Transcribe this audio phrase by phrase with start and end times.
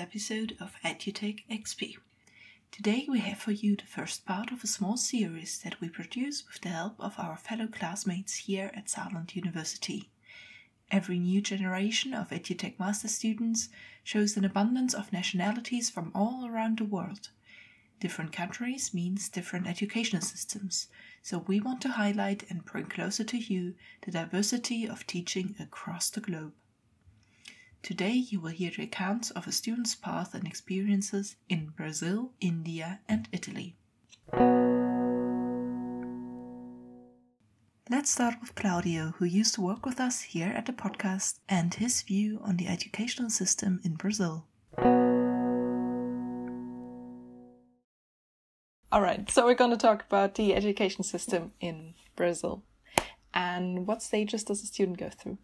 [0.00, 1.98] episode of EduTech XP.
[2.72, 6.42] Today we have for you the first part of a small series that we produce
[6.46, 10.08] with the help of our fellow classmates here at Saarland University.
[10.90, 13.68] Every new generation of EduTech master students
[14.02, 17.28] shows an abundance of nationalities from all around the world.
[18.00, 20.88] Different countries means different educational systems,
[21.20, 26.08] so we want to highlight and bring closer to you the diversity of teaching across
[26.08, 26.54] the globe.
[27.82, 33.00] Today you will hear the accounts of a student's path and experiences in Brazil, India,
[33.08, 33.76] and Italy.
[37.88, 41.74] Let's start with Claudio, who used to work with us here at the podcast, and
[41.74, 44.46] his view on the educational system in Brazil.
[48.92, 52.62] All right, so we're going to talk about the education system in Brazil
[53.32, 55.38] and what stages does a student go through?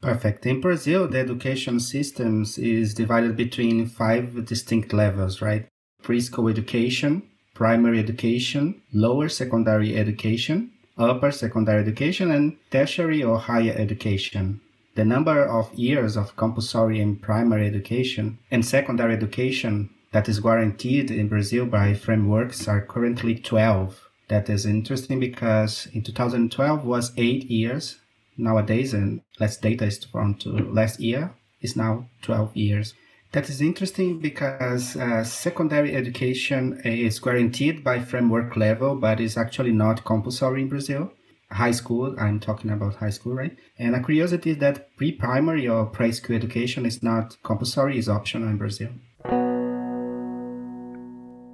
[0.00, 0.46] Perfect.
[0.46, 5.66] In Brazil, the education systems is divided between five distinct levels, right?
[6.02, 7.22] Preschool education,
[7.54, 14.62] primary education, lower secondary education, upper secondary education, and tertiary or higher education.
[14.94, 21.10] The number of years of compulsory and primary education and secondary education that is guaranteed
[21.10, 24.08] in Brazil by frameworks are currently 12.
[24.28, 27.99] That is interesting because in 2012 was 8 years
[28.40, 32.94] nowadays, and last data is from to last year, is now 12 years.
[33.32, 39.70] That is interesting because uh, secondary education is guaranteed by framework level, but is actually
[39.70, 41.12] not compulsory in Brazil.
[41.52, 43.56] High school, I'm talking about high school, right?
[43.78, 48.56] And a curiosity is that pre-primary or preschool education is not compulsory, is optional in
[48.56, 48.90] Brazil.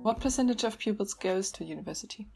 [0.03, 2.28] What percentage of pupils goes to university?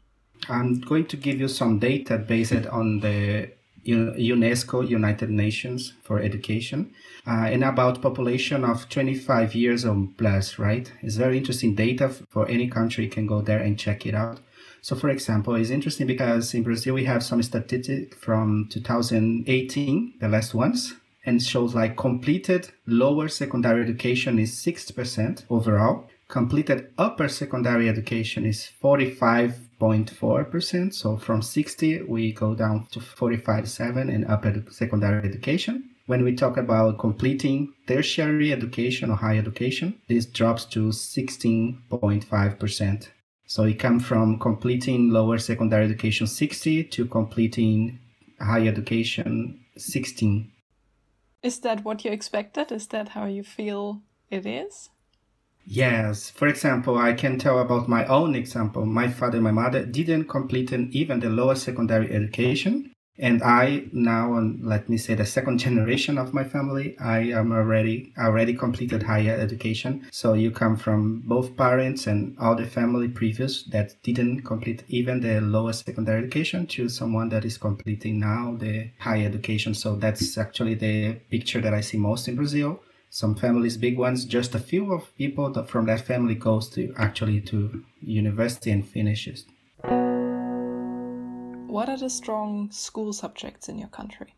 [0.49, 3.51] I'm going to give you some data based on the
[3.85, 6.93] UNESCO, United Nations for Education,
[7.27, 10.91] uh, and about population of 25 years or plus, right?
[11.01, 13.05] It's very interesting data for any country.
[13.05, 14.39] You can go there and check it out.
[14.81, 20.27] So, for example, it's interesting because in Brazil we have some statistics from 2018, the
[20.27, 26.09] last ones, and shows like completed lower secondary education is 6% overall.
[26.27, 30.93] Completed upper secondary education is 45 0.4%.
[30.93, 35.89] So from 60, we go down to 45.7 in upper secondary education.
[36.05, 43.07] When we talk about completing tertiary education or higher education, this drops to 16.5%.
[43.47, 47.99] So it comes from completing lower secondary education 60 to completing
[48.39, 50.51] higher education 16.
[51.43, 52.71] Is that what you expected?
[52.71, 54.89] Is that how you feel it is?
[55.65, 56.29] Yes.
[56.29, 58.85] For example, I can tell about my own example.
[58.85, 62.91] My father and my mother didn't complete even the lower secondary education.
[63.19, 67.51] And I now, on let me say the second generation of my family, I am
[67.51, 70.07] already already completed higher education.
[70.11, 75.19] So you come from both parents and all the family previous that didn't complete even
[75.19, 79.75] the lower secondary education to someone that is completing now the higher education.
[79.75, 82.79] So that's actually the picture that I see most in Brazil
[83.13, 86.93] some families big ones just a few of people that from that family goes to
[86.97, 89.45] actually to university and finishes.
[91.67, 94.33] What are the strong school subjects in your country?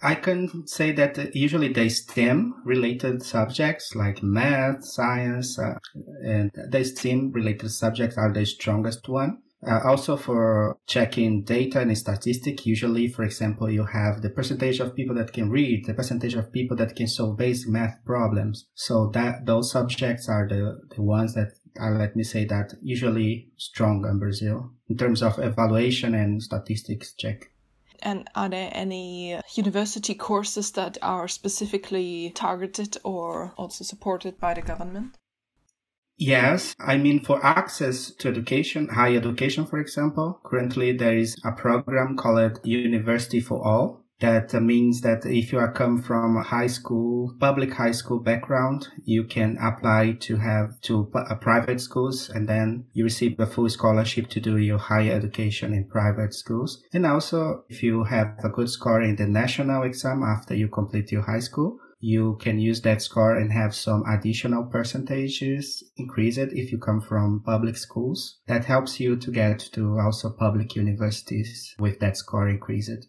[0.00, 5.78] I can say that usually they stem related subjects like math science uh,
[6.24, 11.96] and the stem related subjects are the strongest one uh, also for checking data and
[11.96, 16.34] statistic, usually, for example, you have the percentage of people that can read, the percentage
[16.34, 18.66] of people that can solve basic math problems.
[18.74, 23.48] So that those subjects are the, the ones that uh, let me say that usually
[23.56, 27.50] strong in Brazil in terms of evaluation and statistics check.
[28.02, 34.62] And are there any university courses that are specifically targeted or also supported by the
[34.62, 35.16] government?
[36.18, 41.52] Yes, I mean, for access to education, higher education, for example, currently there is a
[41.52, 44.02] program called University for All.
[44.20, 48.86] That means that if you are come from a high school, public high school background,
[49.04, 53.68] you can apply to have to uh, private schools and then you receive a full
[53.68, 56.84] scholarship to do your higher education in private schools.
[56.92, 61.10] And also, if you have a good score in the national exam after you complete
[61.10, 66.52] your high school, you can use that score and have some additional percentages increase it
[66.52, 68.40] if you come from public schools.
[68.48, 73.06] That helps you to get to also public universities with that score increased.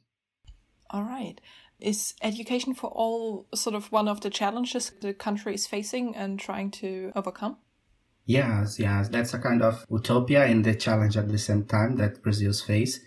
[0.91, 1.41] All right.
[1.79, 6.39] Is education for all sort of one of the challenges the country is facing and
[6.39, 7.57] trying to overcome?
[8.25, 9.09] Yes, yes.
[9.09, 12.99] That's a kind of utopia and the challenge at the same time that Brazil's face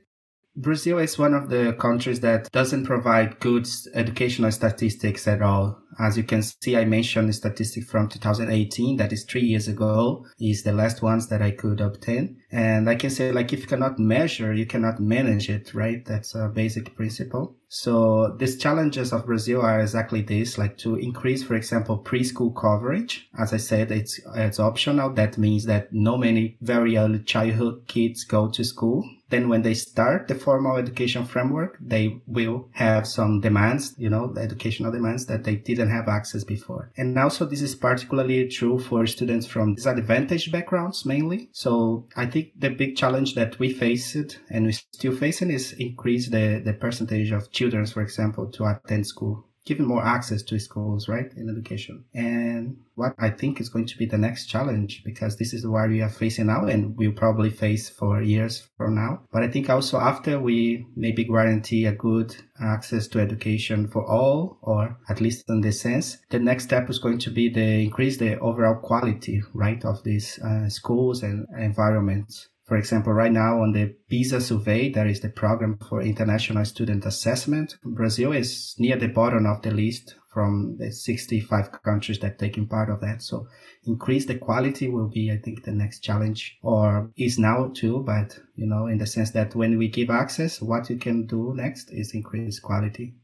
[0.56, 5.82] Brazil is one of the countries that doesn't provide good educational statistics at all.
[5.98, 10.26] As you can see, I mentioned a statistic from 2018, that is three years ago,
[10.38, 12.37] is the last ones that I could obtain.
[12.50, 16.04] And I can say, like, if you cannot measure, you cannot manage it, right?
[16.04, 17.56] That's a basic principle.
[17.69, 23.28] So these challenges of Brazil are exactly this, like to increase, for example, preschool coverage.
[23.38, 25.12] As I said, it's, it's optional.
[25.14, 29.75] That means that no many very early childhood kids go to school then when they
[29.75, 35.26] start the formal education framework, they will have some demands, you know, the educational demands
[35.26, 36.91] that they didn't have access before.
[36.97, 41.49] And also this is particularly true for students from disadvantaged backgrounds mainly.
[41.53, 44.06] So I think the big challenge that we faced
[44.50, 49.06] and we're still facing is increase the, the percentage of children, for example, to attend
[49.06, 52.04] school giving more access to schools, right, in education.
[52.14, 55.90] And what I think is going to be the next challenge, because this is what
[55.90, 59.22] we are facing now and we'll probably face for years from now.
[59.32, 64.58] But I think also after we maybe guarantee a good access to education for all,
[64.62, 68.16] or at least in this sense, the next step is going to be the increase
[68.16, 72.48] the overall quality, right, of these uh, schools and environments.
[72.66, 77.06] For example, right now on the PISA survey, there is the program for international student
[77.06, 77.76] assessment.
[77.84, 82.90] Brazil is near the bottom of the list from the 65 countries that taking part
[82.90, 83.22] of that.
[83.22, 83.46] So
[83.84, 88.02] increase the quality will be, I think, the next challenge or is now too.
[88.04, 91.54] But, you know, in the sense that when we give access, what you can do
[91.54, 93.14] next is increase quality.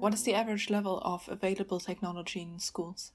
[0.00, 3.12] What is the average level of available technology in schools?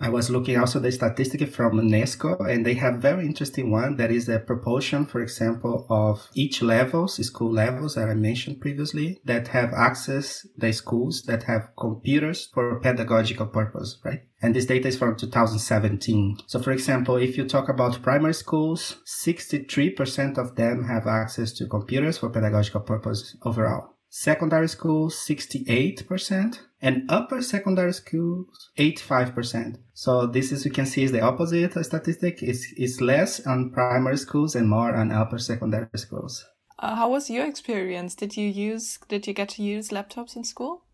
[0.00, 4.10] I was looking also the statistic from UNESCO and they have very interesting one that
[4.10, 9.48] is a proportion, for example, of each levels, school levels that I mentioned previously that
[9.48, 14.20] have access, the schools that have computers for pedagogical purpose, right?
[14.42, 16.38] And this data is from 2017.
[16.46, 21.66] So for example, if you talk about primary schools, 63% of them have access to
[21.66, 30.50] computers for pedagogical purpose overall secondary school 68% and upper secondary schools 85% so this
[30.50, 32.42] is you can see is the opposite statistic.
[32.42, 36.42] It's, it's less on primary schools and more on upper secondary schools.
[36.78, 38.14] Uh, how was your experience?
[38.14, 40.84] Did you use did you get to use laptops in school?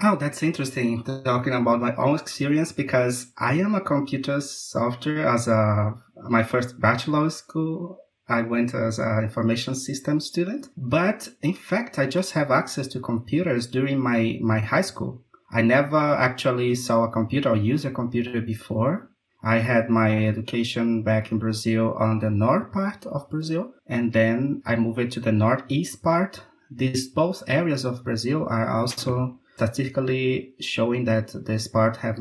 [0.00, 1.02] Oh, that's interesting.
[1.02, 5.94] Talking about my own experience because I am a computer software as a
[6.28, 7.98] my first bachelor school
[8.28, 13.00] I went as an information system student, but in fact, I just have access to
[13.00, 15.22] computers during my, my high school.
[15.50, 19.10] I never actually saw a computer or used a computer before.
[19.42, 24.62] I had my education back in Brazil on the north part of Brazil, and then
[24.64, 26.40] I moved to the northeast part.
[26.70, 32.18] These both areas of Brazil are also statistically showing that this part have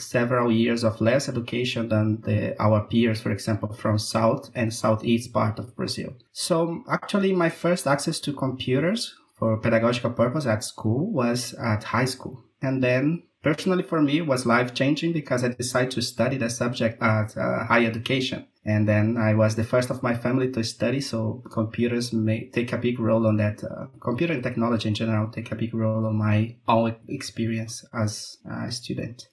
[0.00, 5.32] several years of less education than the, our peers, for example, from south and southeast
[5.32, 6.14] part of Brazil.
[6.32, 12.04] So actually, my first access to computers for pedagogical purpose at school was at high
[12.04, 12.44] school.
[12.60, 17.02] And then personally for me was life changing because I decided to study the subject
[17.02, 18.46] at uh, higher education.
[18.64, 21.00] And then I was the first of my family to study.
[21.00, 23.64] So computers may take a big role on that.
[23.64, 28.38] Uh, computer and technology in general take a big role on my own experience as
[28.48, 29.26] a student.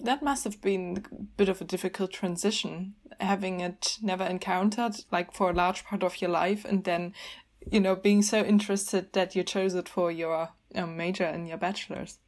[0.00, 5.32] That must have been a bit of a difficult transition, having it never encountered, like
[5.32, 7.14] for a large part of your life, and then,
[7.70, 11.58] you know, being so interested that you chose it for your um, major in your
[11.58, 12.18] bachelor's.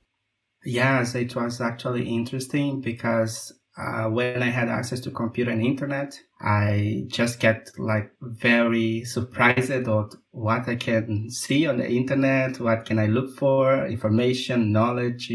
[0.65, 6.19] Yes, it was actually interesting because uh, when I had access to computer and internet,
[6.41, 9.87] I just get like very surprised at
[10.33, 15.31] what I can see on the internet, what can I look for, information, knowledge,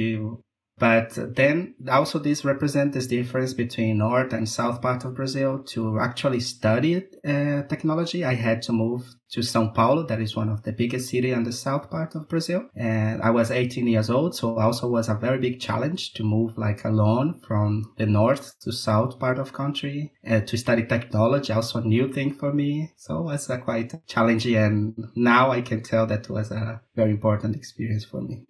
[0.77, 5.63] but then also this represents this difference between north and south part of Brazil.
[5.67, 10.03] To actually study uh, technology, I had to move to São Paulo.
[10.03, 12.69] That is one of the biggest city on the south part of Brazil.
[12.75, 14.35] And I was 18 years old.
[14.35, 18.73] So also was a very big challenge to move like alone from the north to
[18.73, 21.53] south part of country uh, to study technology.
[21.53, 22.91] Also a new thing for me.
[22.97, 24.57] So it was uh, quite challenging.
[24.57, 28.45] And now I can tell that was a very important experience for me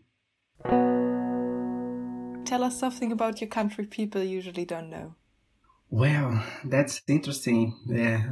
[2.45, 5.15] tell us something about your country people usually don't know.
[5.89, 7.73] Well, that's interesting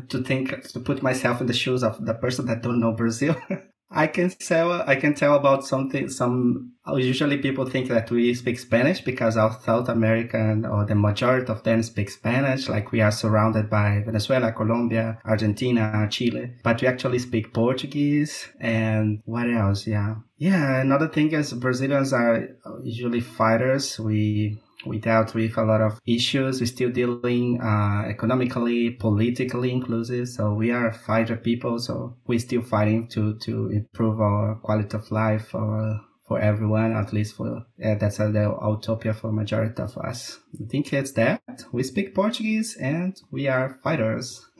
[0.10, 3.36] to think to put myself in the shoes of the person that don't know Brazil.
[3.94, 6.10] I can tell I can tell about something.
[6.10, 11.52] Some usually people think that we speak Spanish because our South American or the majority
[11.52, 12.68] of them speak Spanish.
[12.68, 19.22] Like we are surrounded by Venezuela, Colombia, Argentina, Chile, but we actually speak Portuguese and
[19.26, 19.86] what else?
[19.86, 20.82] Yeah, yeah.
[20.82, 22.48] Another thing is Brazilians are
[22.84, 24.00] usually fighters.
[24.00, 26.60] We We dealt with a lot of issues.
[26.60, 30.28] We're still dealing uh, economically, politically inclusive.
[30.30, 31.80] So we are fighter people.
[31.80, 37.14] So we're still fighting to, to improve our quality of life for, for everyone, at
[37.14, 40.40] least for, that's a the utopia for majority of us.
[40.62, 41.42] I think it's that.
[41.72, 44.46] We speak Portuguese and we are fighters.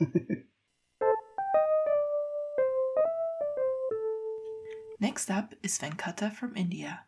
[5.00, 7.00] Next up is Venkata from India.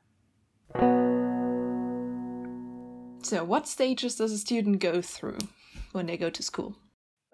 [3.23, 5.39] So, what stages does a student go through
[5.93, 6.77] when they go to school?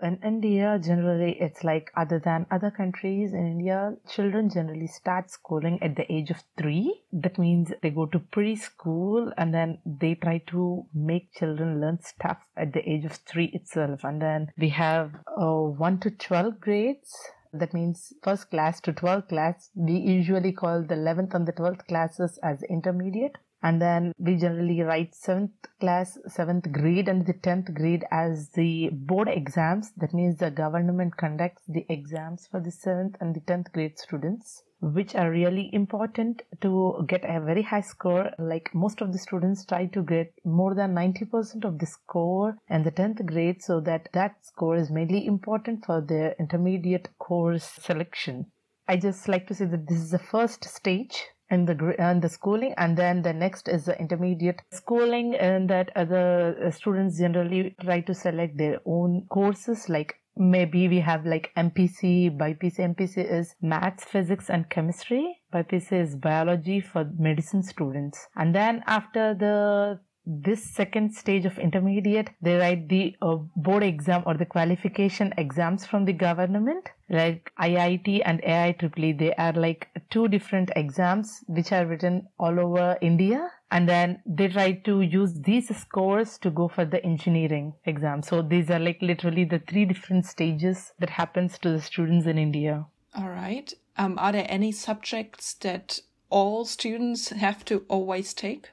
[0.02, 5.80] In India, generally, it's like other than other countries, in India, children generally start schooling
[5.80, 7.02] at the age of three.
[7.12, 12.38] That means they go to preschool and then they try to make children learn stuff
[12.56, 14.02] at the age of three itself.
[14.02, 17.16] And then we have uh, 1 to 12 grades
[17.52, 19.70] that means first class to 12th class.
[19.74, 24.80] We usually call the 11th and the 12th classes as intermediate and then we generally
[24.82, 25.50] write 7th
[25.80, 29.92] class 7th grade and the 10th grade as the board exams.
[29.96, 34.64] That means the government conducts the exams for the 7th and the 10th grade students
[34.82, 38.30] which are really important to get a very high score.
[38.36, 42.82] Like most of the students try to get more than 90% of the score in
[42.82, 48.46] the 10th grade so that that score is mainly important for their intermediate course selection.
[48.88, 52.28] I just like to say that this is the first stage in the in the
[52.28, 54.62] schooling and then the next is the intermediate.
[54.72, 60.88] Schooling and that other uh, students generally try to select their own courses like maybe
[60.88, 65.36] we have like mpc bipc mpc is maths physics and chemistry.
[65.52, 68.26] Bipc is biology for medicine students.
[68.36, 74.22] And then after the this second stage of intermediate they write the uh, board exam
[74.24, 80.28] or the qualification exams from the government like iit and aieee they are like two
[80.28, 83.50] different exams which are written all over india.
[83.70, 88.22] And then they try to use these scores to go for the engineering exam.
[88.22, 92.36] So these are like literally the three different stages that happens to the students in
[92.36, 92.84] india.
[93.14, 93.72] All right.
[93.96, 98.68] Um, are there any subjects that all students have to always take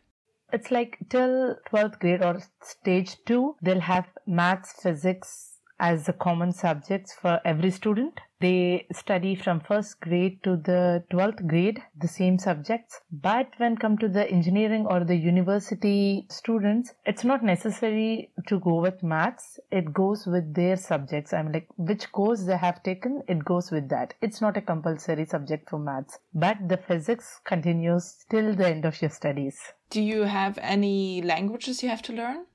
[0.52, 6.52] it's like till 12th grade or stage 2 they'll have maths physics as the common
[6.52, 12.38] subjects for every student they study from first grade to the 12th grade the same
[12.38, 13.02] subjects.
[13.12, 18.82] But when come to the engineering or the university students it's not necessary to go
[18.82, 19.60] with maths.
[19.72, 21.34] It goes with their subjects.
[21.34, 24.14] I mean like which course they have taken it goes with that.
[24.22, 26.20] It's not a compulsory subject for maths.
[26.34, 29.60] But the physics continues till the end of your studies.
[29.90, 32.46] Do you have any languages you have to learn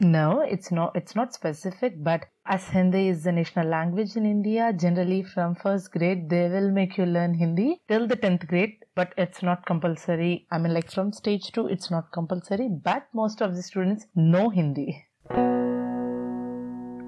[0.00, 0.96] no, it's not.
[0.96, 5.92] It's not specific, but as Hindi is the national language in India, generally from first
[5.92, 10.46] grade they will make you learn Hindi till the tenth grade, but it's not compulsory.
[10.50, 14.48] I mean, like from stage two, it's not compulsory, but most of the students know
[14.48, 15.06] Hindi.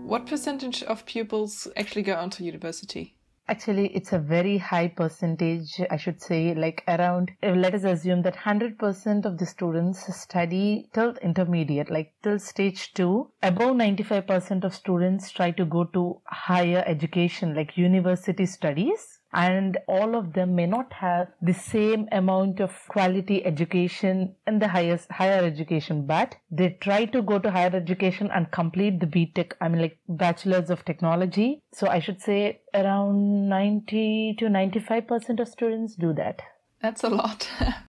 [0.05, 3.17] What percentage of pupils actually go on to university?
[3.49, 8.23] Actually, it's a very high percentage, I should say, like around, eh, let us assume
[8.23, 13.31] that 100% of the students study till intermediate, like till stage two.
[13.43, 20.15] Above 95% of students try to go to higher education, like university studies and all
[20.15, 25.43] of them may not have the same amount of quality education in the highest higher
[25.45, 29.81] education but they try to go to higher education and complete the btech i mean
[29.81, 36.13] like bachelors of technology so i should say around 90 to 95% of students do
[36.13, 36.43] that
[36.81, 37.49] that's a lot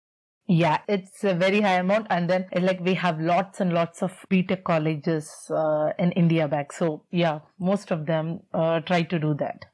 [0.50, 4.12] Yeah, it's a very high amount, and then like we have lots and lots of
[4.30, 6.72] BTech colleges uh, in India back.
[6.72, 9.66] So yeah, most of them uh, try to do that.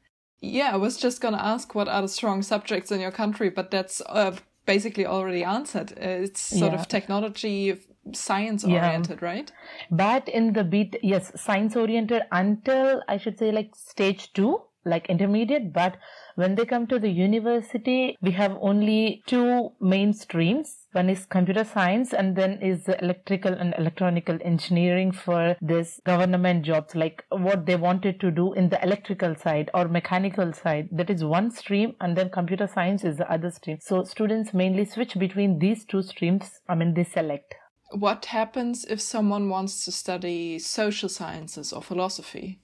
[0.45, 3.51] Yeah, I was just going to ask what are the strong subjects in your country,
[3.51, 4.37] but that's uh,
[4.67, 5.93] basically already answered.
[5.93, 6.81] Uh, it's sort yeah.
[6.81, 7.81] of technology,
[8.13, 9.29] science oriented, yeah.
[9.29, 9.53] right?
[9.91, 15.09] But in the beat, yes, science oriented until I should say like stage two like
[15.09, 15.97] intermediate but
[16.37, 20.87] when they come to the university we have only two main streams.
[20.93, 26.95] One is computer science and then is electrical and electronical engineering for this government jobs
[26.95, 30.89] like what they wanted to do in the electrical side or mechanical side.
[30.93, 33.79] That is one stream and then computer science is the other stream.
[33.81, 37.55] So students mainly switch between these two streams i mean they select.
[37.91, 42.61] What happens if someone wants to study social sciences or philosophy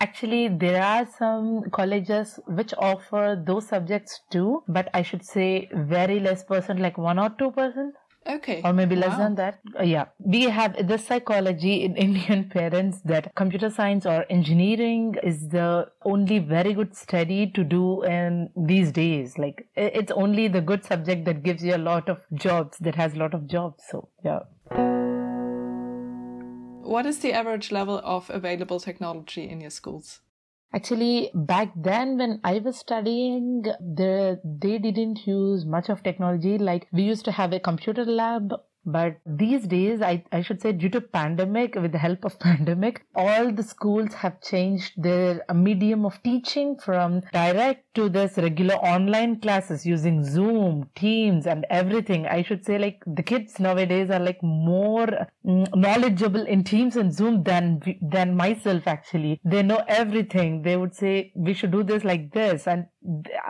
[0.00, 6.20] Actually, there are some colleges which offer those subjects too, but I should say very
[6.20, 7.94] less percent, like one or two percent.
[8.28, 8.60] Okay.
[8.62, 9.18] Or maybe less wow.
[9.18, 9.58] than that.
[9.78, 10.06] Uh, yeah.
[10.18, 16.38] We have the psychology in Indian parents that computer science or engineering is the only
[16.38, 19.38] very good study to do in these days.
[19.38, 23.14] Like it's only the good subject that gives you a lot of jobs, that has
[23.14, 23.82] a lot of jobs.
[23.88, 24.40] So, yeah.
[26.88, 30.20] What is the average level of available technology in your schools?
[30.72, 36.56] Actually, back then when I was studying, the, they didn't use much of technology.
[36.56, 38.54] Like we used to have a computer lab
[38.90, 43.04] but these days, I, I should say due to pandemic, with the help of pandemic,
[43.14, 49.40] all the schools have changed their medium of teaching from direct to this regular online
[49.40, 52.26] classes using Zoom, Teams and everything.
[52.26, 55.08] I should say like the kids nowadays are like more
[55.46, 59.40] mm, knowledgeable in Teams and Zoom than, than myself actually.
[59.44, 60.62] They know everything.
[60.62, 62.86] They would say we should do this like this and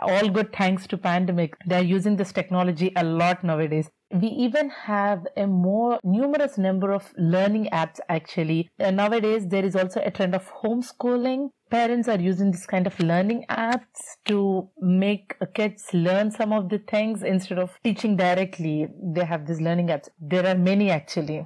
[0.01, 1.55] all good thanks to pandemic.
[1.65, 7.13] They're using this technology a lot nowadays we even have a more numerous number of
[7.17, 8.69] learning apps actually.
[8.79, 11.49] Uh, nowadays there is also a trend of homeschooling.
[11.69, 16.79] Parents are using this kind of learning apps to make kids learn some of the
[16.79, 18.87] things instead of teaching directly.
[19.01, 20.09] They have these learning apps.
[20.19, 21.45] There are many actually.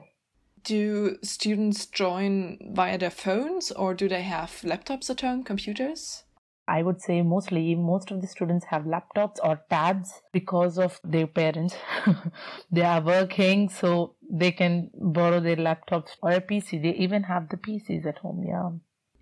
[0.63, 6.23] Do students join via their phones or do they have laptops at home computers
[6.67, 11.27] I would say mostly most of the students have laptops or tabs because of their
[11.27, 11.75] parents.
[12.71, 16.81] they are working, so they can borrow their laptops or a PC.
[16.81, 18.71] They even have the PCs at home, yeah.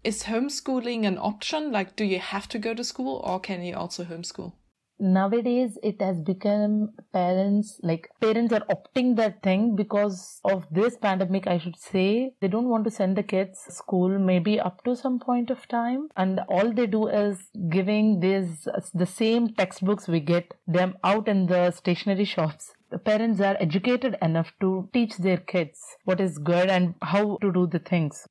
[0.04, 1.72] Is homeschooling an option?
[1.72, 4.54] Like, do you have to go to school or can you also homeschool?
[5.01, 11.48] Nowadays it has become parents like parents are opting that thing because of this pandemic
[11.48, 12.34] i should say.
[12.39, 16.10] They don't want to send the kids school maybe up to some point of time.
[16.15, 17.39] And all they do is
[17.70, 22.74] giving this the same textbooks we get them out in the stationery shops.
[22.89, 27.51] The parents are educated enough to teach their kids what is good and how to
[27.51, 28.27] do the things.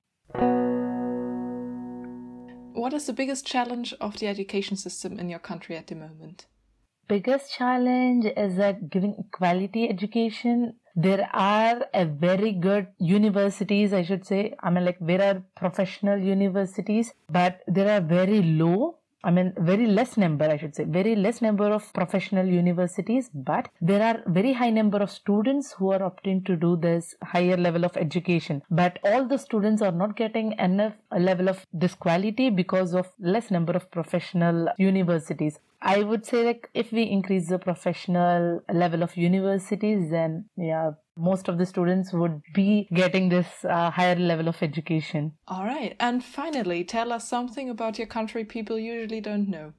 [2.75, 6.47] What is the biggest challenge of the education system in your country at the moment?
[7.15, 14.25] Biggest challenge is that giving quality education there are a very good universities i should
[14.31, 19.53] say i mean like there are professional universities but there are very low I mean,
[19.59, 24.23] very less number, I should say, very less number of professional universities, but there are
[24.27, 28.63] very high number of students who are opting to do this higher level of education.
[28.71, 33.51] But all the students are not getting enough level of this quality because of less
[33.51, 35.59] number of professional universities.
[35.83, 41.49] I would say like if we increase the professional level of universities, then yeah, most
[41.49, 45.33] of the students would be getting this uh, higher level of education.
[45.49, 45.97] All right.
[45.99, 49.73] And finally, tell us something about your country people usually don't know.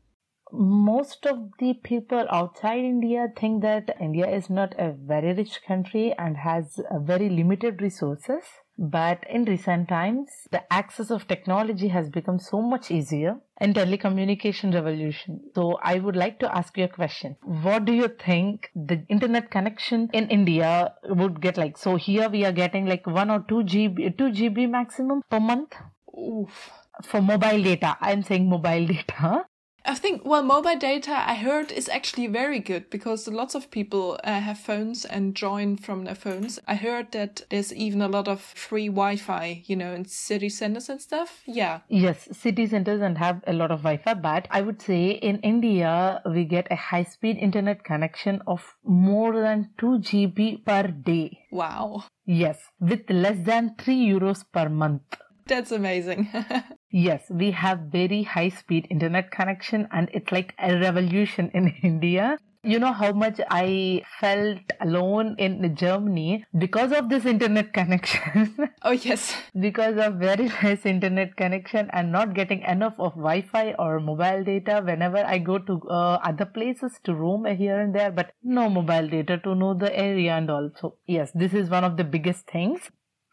[0.54, 6.14] Most of the people outside India think that India is not a very rich country
[6.18, 8.44] and has very limited resources.
[8.78, 14.74] But in recent times, the access of technology has become so much easier in telecommunication
[14.74, 15.40] revolution.
[15.54, 17.36] So I would like to ask you a question.
[17.44, 21.78] What do you think the internet connection in India would get like?
[21.78, 25.76] So here we are getting like one or two GB, two GB maximum per month.
[26.18, 26.72] Oof.
[27.04, 29.46] For mobile data, I'm saying mobile data.
[29.86, 34.20] I think, well, mobile data I heard is actually very good because lots of people
[34.24, 36.60] uh, have phones and join from their phones.
[36.68, 40.50] I heard that there's even a lot of free Wi Fi, you know, in city
[40.50, 41.42] centers and stuff.
[41.46, 41.80] Yeah.
[41.90, 45.40] Yes, city centers and have a lot of Wi Fi, but I would say in
[45.40, 51.40] India, we get a high speed internet connection of more than 2 GB per day.
[51.52, 52.04] Wow.
[52.26, 55.18] Yes, with less than 3 euros per month.
[55.52, 56.30] That's amazing.
[56.92, 62.38] yes, we have very high speed internet connection and it's like a revolution in India.
[62.64, 68.70] You know how much I felt alone in Germany because of this internet connection.
[68.84, 69.36] oh, yes.
[69.60, 74.46] because of very less internet connection and not getting enough of Wi Fi or mobile
[74.46, 78.70] data whenever I go to uh, other places to roam here and there, but no
[78.70, 80.96] mobile data to know the area and also.
[81.08, 82.90] Yes, this is one of the biggest things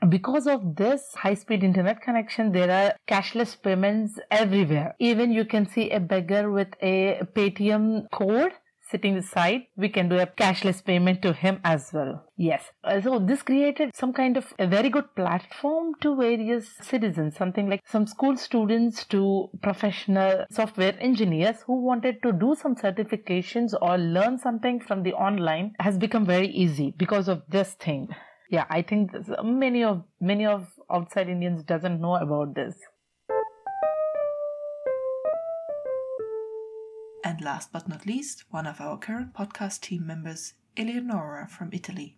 [0.08, 4.94] because of this high speed internet connection there are cashless payments everywhere.
[4.98, 8.52] Even you can see a beggar with a paytm code
[8.90, 9.62] sitting beside.
[9.76, 12.24] We can do a cashless payment to him as well.
[12.36, 12.62] Yes.
[12.82, 17.36] Uh, so this created some kind of a very good platform to various citizens.
[17.36, 23.74] Something like some school students to professional software engineers who wanted to do some certifications
[23.82, 28.08] or learn something from the online has become very easy because of this thing
[28.48, 29.12] yeah i think
[29.44, 32.74] many of many of outside indians doesn't know about this.
[37.24, 42.17] And last but not least one of our current podcast team members eleonora from italy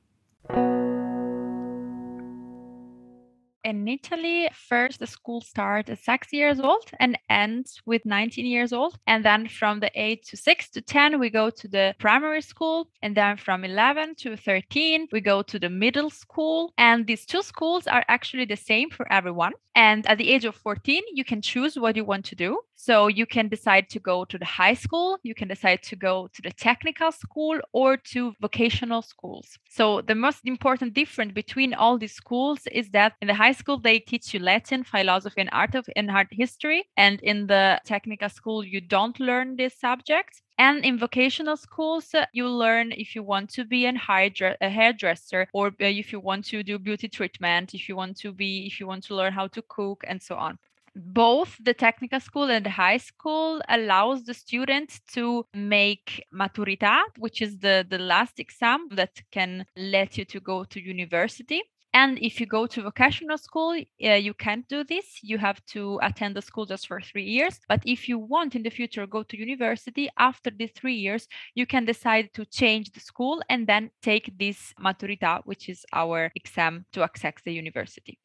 [3.62, 8.72] In Italy, first the school starts at six years old and ends with 19 years
[8.72, 8.98] old.
[9.06, 12.88] And then from the age to six to 10, we go to the primary school.
[13.02, 16.72] And then from 11 to 13, we go to the middle school.
[16.78, 19.52] And these two schools are actually the same for everyone.
[19.74, 22.60] And at the age of 14, you can choose what you want to do.
[22.74, 26.28] So you can decide to go to the high school, you can decide to go
[26.32, 29.58] to the technical school or to vocational schools.
[29.68, 33.78] So the most important difference between all these schools is that in the high school
[33.78, 38.28] they teach you Latin, philosophy and art of and art history, and in the technical
[38.28, 40.42] school you don't learn this subject.
[40.58, 45.68] And in vocational schools, uh, you learn if you want to be a hairdresser, or
[45.68, 48.86] uh, if you want to do beauty treatment, if you want to be, if you
[48.86, 50.58] want to learn how to cook, and so on.
[50.94, 57.40] Both the technical school and the high school allows the student to make maturità which
[57.40, 62.40] is the the last exam that can let you to go to university and if
[62.40, 63.72] you go to vocational school
[64.04, 67.58] uh, you can't do this you have to attend the school just for three years
[67.68, 71.66] but if you want in the future go to university after the three years you
[71.66, 76.84] can decide to change the school and then take this maturità which is our exam
[76.92, 78.18] to access the university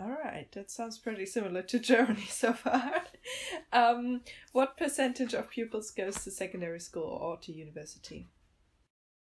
[0.00, 3.02] all right, that sounds pretty similar to Germany so far.
[3.72, 4.20] um,
[4.52, 8.28] what percentage of pupils goes to secondary school or to university?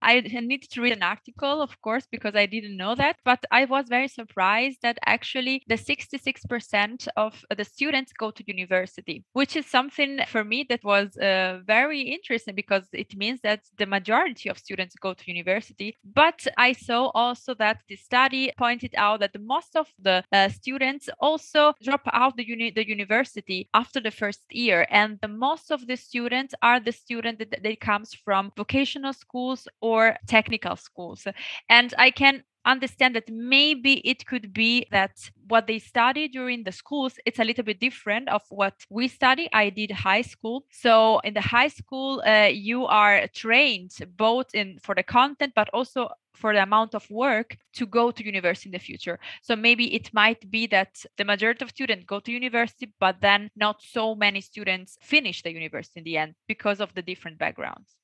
[0.01, 3.17] I needed to read an article, of course, because I didn't know that.
[3.25, 9.23] But I was very surprised that actually the 66% of the students go to university,
[9.33, 13.85] which is something for me that was uh, very interesting because it means that the
[13.85, 15.95] majority of students go to university.
[16.03, 21.09] But I saw also that the study pointed out that most of the uh, students
[21.19, 24.85] also drop out the, uni- the university after the first year.
[24.89, 29.67] And the most of the students are the student that, that comes from vocational schools
[29.87, 31.27] or technical schools.
[31.69, 35.15] And I can understand that maybe it could be that
[35.47, 39.49] what they study during the schools it's a little bit different of what we study.
[39.53, 40.65] I did high school.
[40.69, 45.69] So in the high school uh, you are trained both in for the content but
[45.73, 46.09] also
[46.41, 49.17] for the amount of work to go to university in the future.
[49.41, 53.49] So maybe it might be that the majority of students go to university but then
[53.55, 57.95] not so many students finish the university in the end because of the different backgrounds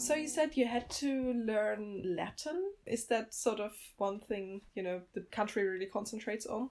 [0.00, 2.72] so you said you had to learn Latin.
[2.86, 6.70] Is that sort of one thing, you know, the country really concentrates on?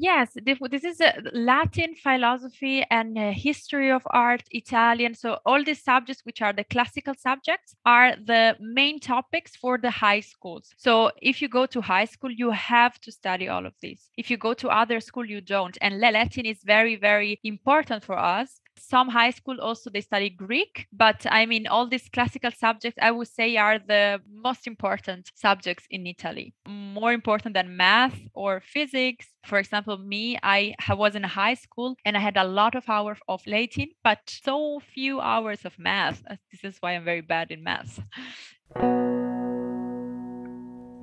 [0.00, 1.02] Yes, this is
[1.32, 5.12] Latin philosophy and uh, history of art, Italian.
[5.12, 9.90] So all these subjects, which are the classical subjects, are the main topics for the
[9.90, 10.70] high schools.
[10.76, 14.08] So if you go to high school, you have to study all of these.
[14.16, 15.76] If you go to other school, you don't.
[15.80, 20.86] And Latin is very, very important for us some high school also they study greek
[20.92, 25.84] but i mean all these classical subjects i would say are the most important subjects
[25.90, 26.54] in italy.
[26.66, 29.26] More important than math or physics.
[29.44, 33.18] For example me i was in high school and i had a lot of hours
[33.28, 36.22] of latin but so few hours of math.
[36.30, 38.00] Uh, this is why i'm very bad in math.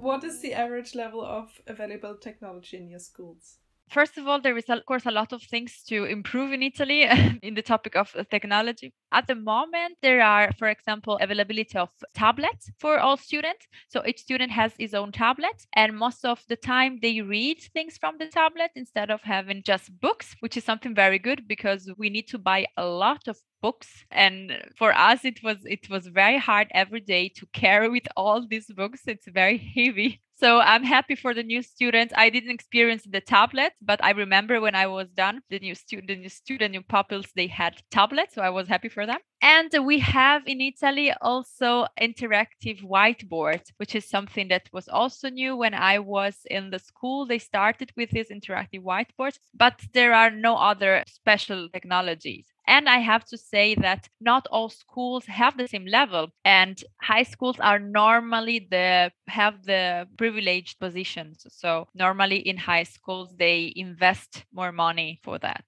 [0.02, 3.58] What is the average level of available technology in your schools
[3.90, 7.04] First of all, there is, of course, a lot of things to improve in Italy
[7.44, 8.94] in the topic of technology.
[9.12, 13.68] At the moment, there are, for example, availability of tablets for all students.
[13.90, 17.98] So each student has his own tablet, and most of the time they read things
[17.98, 22.10] from the tablet instead of having just books, which is something very good because we
[22.10, 26.38] need to buy a lot of books and for us it was it was very
[26.38, 31.16] hard every day to carry with all these books it's very heavy so I'm happy
[31.16, 32.14] for the new students.
[32.16, 36.08] I didn't experience the tablet, but I remember when I was done, the new student,
[36.10, 39.20] the new student, new pupils, they had tablets, so I was happy for them.
[39.42, 45.56] And we have in Italy also interactive whiteboard, which is something that was also new
[45.56, 47.26] when I was in the school.
[47.26, 52.55] They started with this interactive whiteboard, but there are no other special technologies.
[52.68, 57.24] And I have to say that not all schools have the same level, and high
[57.24, 61.46] schools are normally the have the privileged positions.
[61.50, 65.66] So normally in high schools they invest more money for that.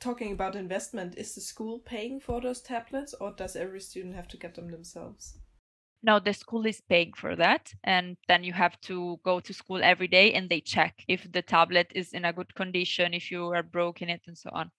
[0.00, 4.28] Talking about investment, is the school paying for those tablets, or does every student have
[4.28, 5.38] to get them themselves?
[6.02, 9.80] no the school is paying for that and then you have to go to school
[9.82, 13.46] every day and they check if the tablet is in a good condition if you
[13.48, 14.70] are broken it and so on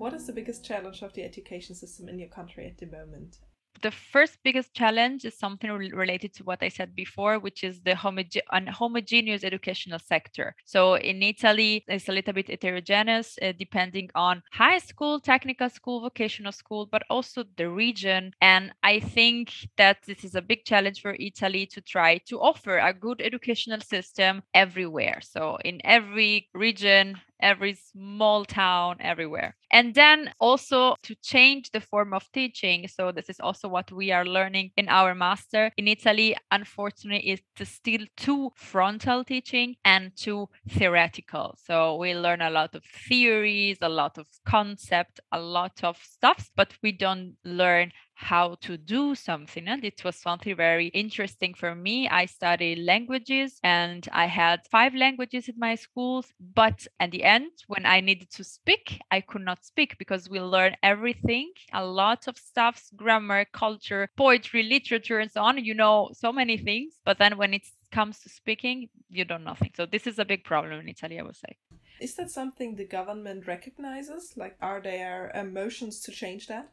[0.00, 3.38] what is the biggest challenge of the education system in your country at the moment?
[3.82, 7.80] the first biggest challenge is something re- related to what I said before, which is
[7.82, 10.54] the homoge- homogeneous educational sector.
[10.64, 16.00] So in Italy, it's a little bit heterogeneous, uh, depending on high school, technical school,
[16.00, 18.32] vocational school, but also the region.
[18.40, 22.78] And I think that this is a big challenge for Italy to try to offer
[22.78, 25.20] a good educational system everywhere.
[25.22, 29.56] So in every region, every small town, everywhere.
[29.72, 32.88] And then also to change the form of teaching.
[32.88, 36.36] So this is also what we are learning in our master in Italy.
[36.50, 41.56] Unfortunately, it's still too frontal teaching and too theoretical.
[41.62, 46.50] So we learn a lot of theories, a lot of concept, a lot of stuff,
[46.56, 49.66] but we don't learn how to do something.
[49.66, 52.06] And it was something very interesting for me.
[52.06, 56.26] I studied languages and I had five languages in my schools.
[56.54, 60.38] But at the end, when I needed to speak, I could not speak because we
[60.38, 65.64] learn everything, a lot of stuff, grammar, culture, poetry, literature, and so on.
[65.64, 67.00] You know, so many things.
[67.06, 69.72] But then when it comes to speaking, you don't know nothing.
[69.74, 71.56] So this is a big problem in Italy, I would say.
[72.00, 74.34] Is that something the government recognizes?
[74.36, 76.70] Like, are there motions to change that?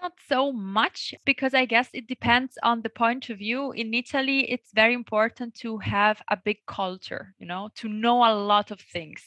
[0.00, 3.72] Not so much because I guess it depends on the point of view.
[3.72, 8.32] In Italy, it's very important to have a big culture, you know, to know a
[8.34, 9.22] lot of things.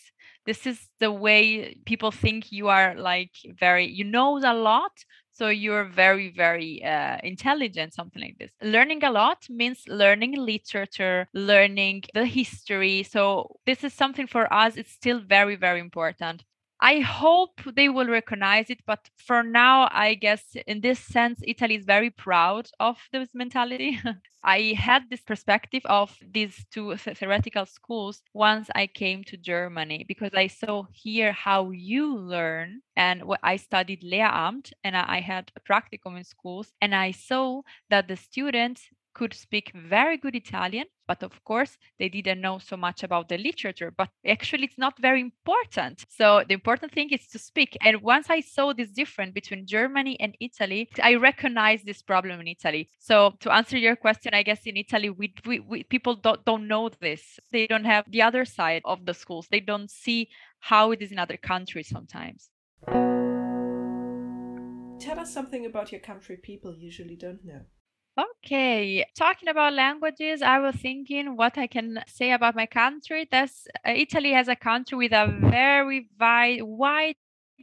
[0.46, 4.92] This is the way people think you are like very, you know a lot.
[5.34, 8.52] So you're very, very uh, intelligent, something like this.
[8.62, 13.04] Learning a lot means learning literature, learning the history.
[13.04, 16.44] So this is something for us, it's still very, very important.
[16.82, 21.76] I hope they will recognize it, but for now, I guess in this sense, Italy
[21.76, 24.00] is very proud of this mentality.
[24.44, 30.36] I had this perspective of these two theoretical schools once I came to Germany because
[30.36, 32.82] I saw here how you learn.
[32.96, 38.08] And I studied Lehramt and I had a practicum in schools, and I saw that
[38.08, 43.02] the students could speak very good Italian, but of course they didn't know so much
[43.04, 43.92] about the literature.
[43.98, 46.06] But actually, it's not very important.
[46.10, 47.78] So the important thing is to speak.
[47.82, 52.48] And once I saw this difference between Germany and Italy, I recognized this problem in
[52.48, 52.90] Italy.
[53.00, 56.68] So to answer your question, I guess in Italy, we, we, we people don't, don't
[56.68, 57.40] know this.
[57.52, 59.48] They don't have the other side of the schools.
[59.50, 62.50] They don't see how it is in other countries sometimes.
[65.00, 67.62] Tell us something about your country people usually don't know.
[68.18, 73.28] Okay, talking about languages, I was thinking what I can say about my country.
[73.30, 77.16] That's uh, Italy has a country with a very wide, wide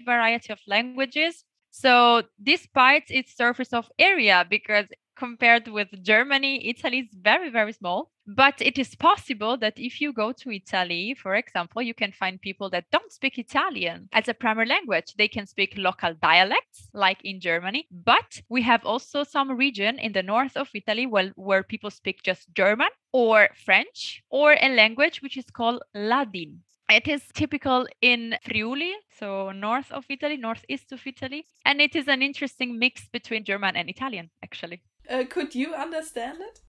[0.05, 1.45] variety of languages.
[1.73, 8.11] So, despite its surface of area, because compared with Germany, Italy is very, very small.
[8.27, 12.41] But it is possible that if you go to Italy, for example, you can find
[12.41, 15.15] people that don't speak Italian as a primary language.
[15.17, 17.87] They can speak local dialects, like in Germany.
[17.91, 22.23] But we have also some region in the north of Italy where, where people speak
[22.23, 26.61] just German or French or a language which is called Ladin.
[26.93, 31.47] It is typical in Friuli, so north of Italy, northeast of Italy.
[31.65, 34.83] And it is an interesting mix between German and Italian, actually.
[35.09, 36.61] Uh, could you understand it?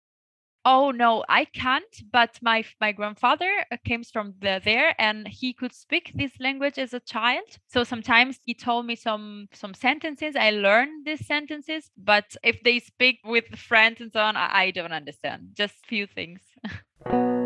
[0.64, 1.92] Oh no, I can't.
[2.12, 6.78] But my my grandfather uh, came from the, there, and he could speak this language
[6.78, 7.58] as a child.
[7.66, 10.36] So sometimes he told me some some sentences.
[10.36, 14.70] I learned these sentences, but if they speak with friends and so on, I, I
[14.70, 15.48] don't understand.
[15.54, 16.42] Just few things.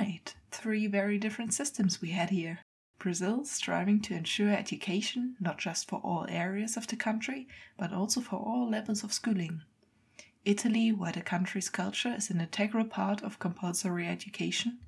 [0.00, 2.60] Right, three very different systems we had here.
[2.98, 8.22] Brazil striving to ensure education not just for all areas of the country, but also
[8.22, 9.60] for all levels of schooling.
[10.42, 14.78] Italy, where the country's culture is an integral part of compulsory education,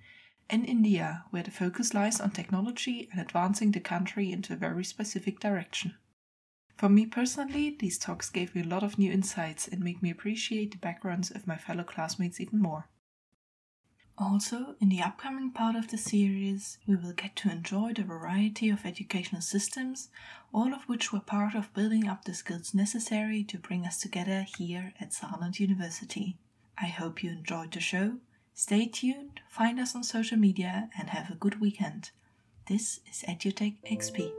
[0.48, 4.82] and India, where the focus lies on technology and advancing the country into a very
[4.82, 5.94] specific direction.
[6.78, 10.08] For me personally, these talks gave me a lot of new insights and made me
[10.08, 12.88] appreciate the backgrounds of my fellow classmates even more.
[14.18, 18.68] Also, in the upcoming part of the series, we will get to enjoy the variety
[18.68, 20.08] of educational systems,
[20.52, 24.46] all of which were part of building up the skills necessary to bring us together
[24.58, 26.36] here at Saarland University.
[26.78, 28.18] I hope you enjoyed the show.
[28.54, 32.10] Stay tuned, find us on social media, and have a good weekend.
[32.68, 34.30] This is EduTech XP.